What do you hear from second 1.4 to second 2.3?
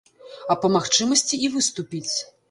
і выступіць.